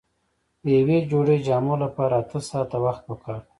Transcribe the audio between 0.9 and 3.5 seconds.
جوړې جامو لپاره اته ساعته وخت پکار دی.